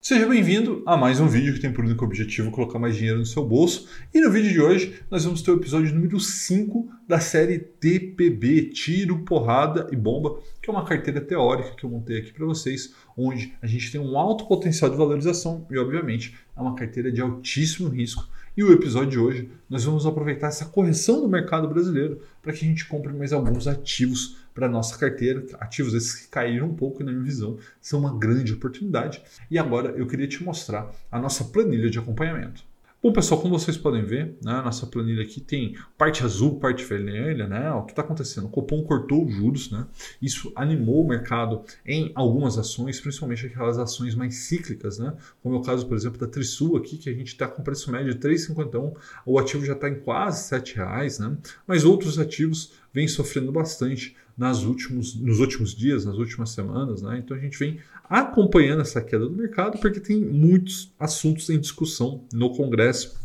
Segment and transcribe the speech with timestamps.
[0.00, 3.26] Seja bem-vindo a mais um vídeo que tem por único objetivo colocar mais dinheiro no
[3.26, 3.88] seu bolso.
[4.14, 8.70] E no vídeo de hoje nós vamos ter o episódio número 5 da série TPB,
[8.70, 12.94] Tiro, Porrada e Bomba, que é uma carteira teórica que eu montei aqui para vocês,
[13.16, 17.20] onde a gente tem um alto potencial de valorização e, obviamente, é uma carteira de
[17.20, 18.24] altíssimo risco.
[18.58, 22.64] E o episódio de hoje nós vamos aproveitar essa correção do mercado brasileiro para que
[22.64, 26.74] a gente compre mais alguns ativos para a nossa carteira, ativos esses que caíram um
[26.74, 29.22] pouco na minha visão, são uma grande oportunidade.
[29.48, 32.64] E agora eu queria te mostrar a nossa planilha de acompanhamento.
[33.00, 37.46] Bom, pessoal, como vocês podem ver, né, nossa planilha aqui tem parte azul, parte vermelha,
[37.46, 37.70] né?
[37.70, 38.46] O que está acontecendo?
[38.46, 39.86] O Copom cortou os juros, né?
[40.20, 45.14] Isso animou o mercado em algumas ações, principalmente aquelas ações mais cíclicas, né?
[45.40, 47.88] Como é o caso, por exemplo, da Trisul aqui, que a gente está com preço
[47.92, 48.92] médio de 3,51,
[49.24, 51.38] o ativo já está em quase R$ reais, né?
[51.68, 57.18] Mas outros ativos vêm sofrendo bastante nas últimos, nos últimos dias, nas últimas semanas, né?
[57.18, 62.24] Então a gente vem acompanhando essa queda do mercado porque tem muitos assuntos em discussão
[62.32, 63.18] no Congresso.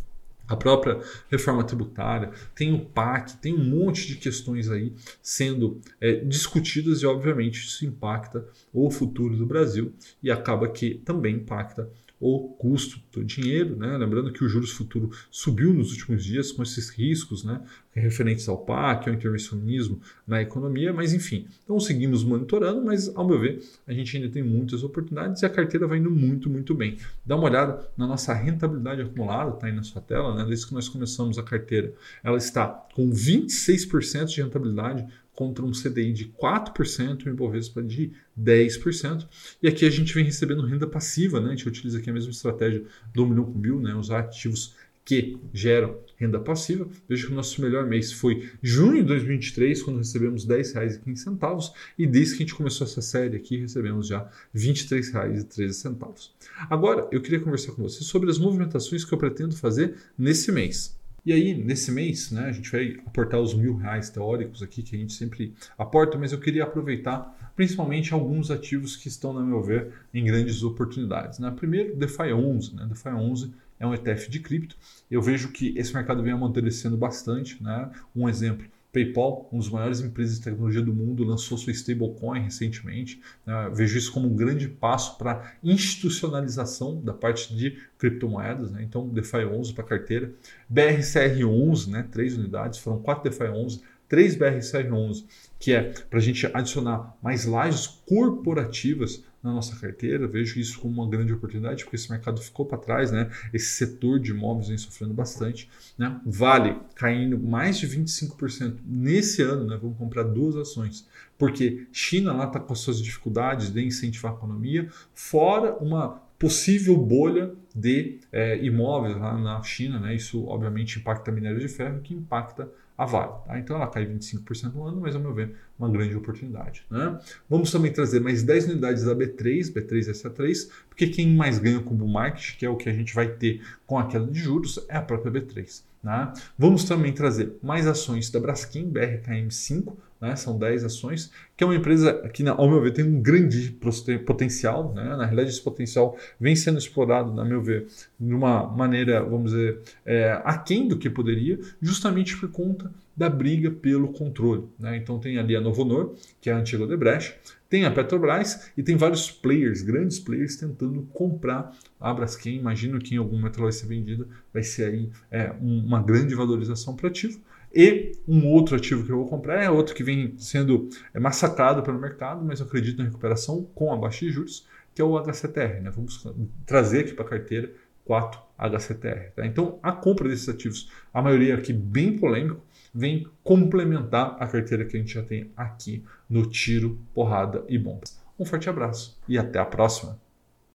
[0.45, 0.99] A própria
[1.31, 7.05] reforma tributária, tem o PAC, tem um monte de questões aí sendo é, discutidas e,
[7.05, 11.89] obviamente, isso impacta o futuro do Brasil e acaba que também impacta
[12.23, 13.97] o custo do dinheiro, né?
[13.97, 17.59] lembrando que o juros futuro subiu nos últimos dias com esses riscos né?
[17.91, 23.37] referentes ao PAC, ao intervencionismo na economia, mas enfim, então seguimos monitorando, mas ao meu
[23.37, 26.97] ver a gente ainda tem muitas oportunidades e a carteira vai indo muito, muito bem.
[27.25, 30.45] Dá uma olhada na nossa rentabilidade acumulada, está aí na sua tela, né?
[30.45, 36.13] desde que nós começamos a carteira, ela está com 26% de rentabilidade contra um CDI
[36.13, 39.27] de 4% e um Ibovespa de 10%.
[39.61, 41.47] E aqui a gente vem recebendo renda passiva, né?
[41.47, 43.95] a gente utiliza aqui a mesma estratégia do milhão com mil, né?
[43.95, 46.87] usar ativos que geram renda passiva.
[47.07, 52.07] Veja que o nosso melhor mês foi junho de 2023, quando recebemos R$ 10,15, e
[52.07, 56.29] desde que a gente começou essa série aqui, recebemos já R$ 23,13.
[56.69, 60.97] Agora, eu queria conversar com você sobre as movimentações que eu pretendo fazer nesse mês.
[61.25, 64.95] E aí, nesse mês, né, a gente vai aportar os mil reais teóricos aqui, que
[64.95, 69.61] a gente sempre aporta, mas eu queria aproveitar principalmente alguns ativos que estão, na meu
[69.61, 71.39] ver, em grandes oportunidades.
[71.39, 71.49] Né?
[71.51, 72.75] Primeiro, DeFi 11.
[72.75, 72.85] Né?
[72.89, 74.75] DeFi 11 é um ETF de cripto.
[75.09, 77.61] Eu vejo que esse mercado vem amadurecendo bastante.
[77.63, 77.89] Né?
[78.13, 83.19] Um exemplo, PayPal, uma das maiores empresas de tecnologia do mundo, lançou sua stablecoin recentemente.
[83.43, 83.71] Né?
[83.73, 88.71] Vejo isso como um grande passo para institucionalização da parte de criptomoedas.
[88.71, 88.83] Né?
[88.83, 90.31] Então, DeFi 11 para carteira.
[90.69, 92.07] BRCR 11, né?
[92.11, 95.25] três unidades, foram quatro DeFi 11, três BRCR 11,
[95.57, 100.25] que é para a gente adicionar mais lajes corporativas na nossa carteira.
[100.27, 103.29] Vejo isso como uma grande oportunidade, porque esse mercado ficou para trás, né?
[103.53, 105.69] Esse setor de imóveis vem sofrendo bastante.
[105.97, 106.19] Né?
[106.25, 109.77] Vale caindo mais de 25% nesse ano, né?
[109.79, 111.05] Vamos comprar duas ações,
[111.37, 116.97] porque China lá está com as suas dificuldades de incentivar a economia, fora uma possível
[116.97, 120.15] bolha de é, imóveis lá na China, né?
[120.15, 123.33] Isso obviamente impacta minério de ferro, que impacta a Vale.
[123.45, 123.59] Tá?
[123.59, 126.85] Então ela cai 25% no ano, mas ao meu ver, uma grande oportunidade.
[126.89, 127.19] Né?
[127.49, 131.97] Vamos também trazer mais 10 unidades da B3, B3SA3, porque quem mais ganha com o
[131.97, 134.83] bull market, que é o que a gente vai ter com a queda de juros,
[134.87, 135.83] é a própria B3.
[136.03, 136.33] Né?
[136.57, 139.93] Vamos também trazer mais ações da Braskem, BRKM5,
[140.23, 140.37] né?
[140.37, 143.77] são 10 ações, que é uma empresa que, ao meu ver, tem um grande
[144.25, 144.93] potencial.
[144.93, 145.03] Né?
[145.03, 149.81] Na realidade, esse potencial vem sendo explorado, na meu ver, de uma maneira, vamos dizer,
[150.05, 154.63] é, aquém do que poderia, justamente por conta da briga pelo controle.
[154.79, 154.95] Né?
[154.95, 157.35] Então tem ali a Novonor, que é a antiga Odebrecht,
[157.69, 162.55] tem a Petrobras e tem vários players, grandes players, tentando comprar a Braskem.
[162.55, 166.33] Imagino que em algum momento ela vai ser vendida, vai ser aí é, uma grande
[166.33, 167.41] valorização para ativo.
[167.73, 171.81] E um outro ativo que eu vou comprar é outro que vem sendo é, massacrado
[171.81, 175.17] pelo mercado, mas eu acredito na recuperação com a baixa de juros, que é o
[175.17, 175.81] HCTR.
[175.81, 175.89] Né?
[175.89, 176.23] Vamos
[176.65, 177.73] trazer aqui para a carteira
[178.05, 179.31] 4 HCTR.
[179.35, 179.45] Tá?
[179.45, 182.63] Então, a compra desses ativos, a maioria aqui bem polêmico,
[182.93, 188.21] vem complementar a carteira que a gente já tem aqui no Tiro, Porrada e Bombas.
[188.37, 190.22] Um forte abraço e até a próxima!